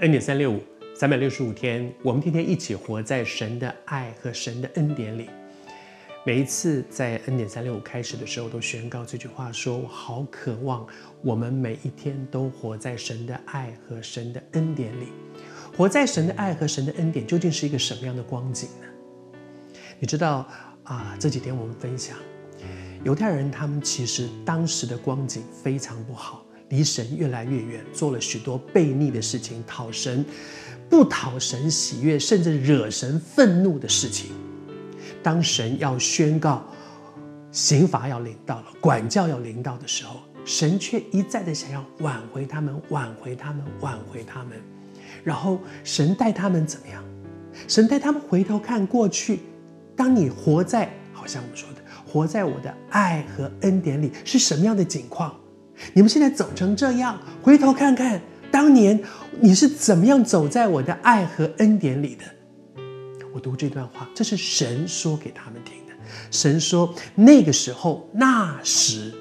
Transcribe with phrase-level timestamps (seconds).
[0.00, 0.60] 恩典三六五，
[0.96, 5.30] 三百六十五天，我们天天一起活在神的爱和神的恩典里。
[6.26, 10.84] 每一次在恩典三六五开始的时候，都宣告这句话说：说我好渴望
[11.22, 15.06] 我们每一天都活在神的爱和神的恩典里。
[15.76, 18.86] 活在神的爱和神的恩典，究竟是一个什么样的光景呢？
[20.00, 20.44] 你知道
[20.82, 22.18] 啊，这几天我们分享，
[23.04, 26.44] 犹太人他们其实当时的光景非常不好。
[26.68, 30.24] 离神越来越远，做了许多悖逆的事情，讨神
[30.88, 34.30] 不讨神喜悦，甚至惹神愤怒的事情。
[35.22, 36.64] 当神要宣告
[37.50, 44.60] 刑罚要临到了，管教要临到的时候，神却一再的想要挽回他们，挽回他们，挽回他们。
[45.22, 47.02] 然后神带他们怎么样？
[47.68, 49.40] 神带他们回头看过去。
[49.96, 55.34] 当你活在，好像我们说的，活在我的爱和恩典里，是什么样的景况？
[55.92, 58.98] 你们现在走成这样，回头看看当年
[59.40, 62.24] 你是怎么样走在我的爱和恩典里的。
[63.32, 65.92] 我读这段话，这是神说给他们听的。
[66.30, 69.12] 神说那个时候那时，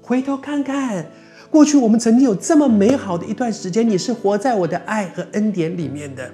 [0.00, 1.06] 回头看看
[1.50, 6.30] 过去，我们曾经有这么美好的一段时间，你是活在我的爱和恩典里面的。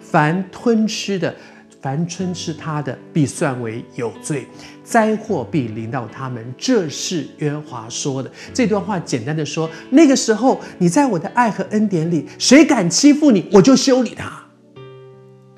[0.00, 1.34] 凡吞吃的。
[1.82, 4.46] 凡春吃他的，必算为有罪，
[4.84, 6.54] 灾祸必临到他们。
[6.58, 8.30] 这是约华说的。
[8.52, 14.44] 这段话简单的说，那个时候你在我的爱和恩典里，谁敢欺负你，我就修理他。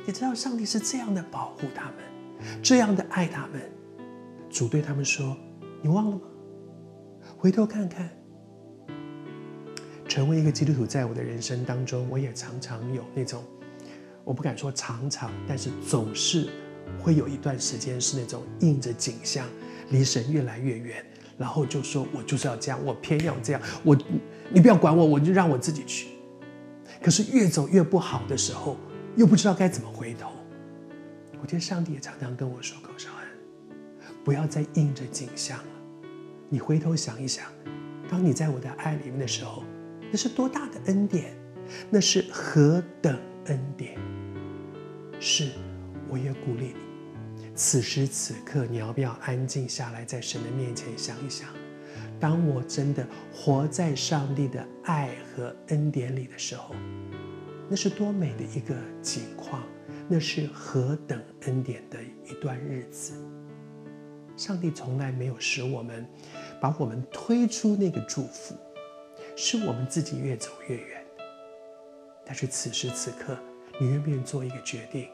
[0.06, 1.94] 你知道上帝是这样的保护他们，
[2.62, 3.60] 这样的爱他们。
[4.48, 5.36] 主对他们说
[5.82, 6.20] ：“你忘了吗？
[7.36, 8.08] 回头看看。”
[10.06, 13.42] 成为一个基督徒，在我的人生当中，我也常常有那种。
[14.24, 16.48] 我不敢说常常，但是总是
[17.00, 19.46] 会有一段时间是那种应着景象，
[19.90, 21.04] 离神越来越远，
[21.36, 23.96] 然后就说我就是要这样，我偏要这样，我
[24.50, 26.08] 你不要管我，我就让我自己去。
[27.02, 28.76] 可是越走越不好的时候，
[29.16, 30.30] 又不知道该怎么回头。
[31.40, 33.76] 我觉得上帝也常常跟我说：“高少恩，
[34.22, 35.64] 不要再应着景象了，
[36.48, 37.46] 你回头想一想，
[38.08, 39.64] 当你在我的爱里面的时候，
[40.12, 41.36] 那是多大的恩典，
[41.90, 43.98] 那是何等恩典。”
[45.24, 45.52] 是，
[46.08, 46.74] 我也鼓励
[47.36, 51.48] 你，此时此刻你要不要安静下来，在神的面前想一想，
[52.18, 56.74] 当我真的活在上帝的爱和恩典里的时候，
[57.68, 59.62] 那是多美的一个景况，
[60.08, 63.12] 那是何等恩典的一段日子。
[64.36, 66.04] 上帝从来没有使我们
[66.60, 68.56] 把我们推出那个祝福，
[69.36, 71.00] 是我们自己越走越远。
[72.26, 73.38] 但是此时此刻。
[73.80, 75.08] 你愿不愿意做一个决定，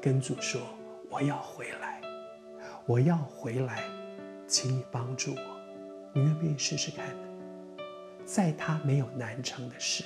[0.00, 0.60] 跟主说
[1.10, 2.00] ：“我要回来，
[2.86, 3.82] 我要回来，
[4.46, 5.40] 请你帮助我。”
[6.14, 7.06] 你愿不愿意试试看？
[8.24, 10.04] 在他没有难成的事，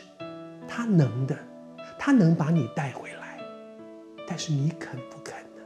[0.67, 1.39] 他能的，
[1.99, 3.39] 他能把你带回来。
[4.27, 5.63] 但是你肯不肯呢？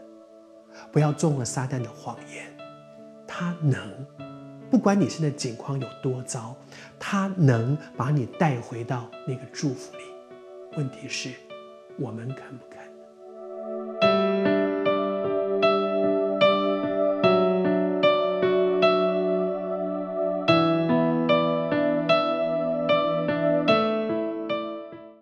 [0.93, 2.47] 不要中了撒旦的谎言。
[3.27, 4.07] 他能，
[4.71, 6.57] 不管你现在境况有多糟，
[6.99, 10.03] 他能把你带回到那个祝福里。
[10.77, 11.31] 问题是。
[11.99, 12.96] 我们敢不敢